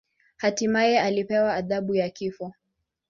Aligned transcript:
Hatimaye 0.37 0.99
alipewa 1.01 1.53
adhabu 1.53 1.95
ya 1.95 2.09
kifo. 2.09 2.53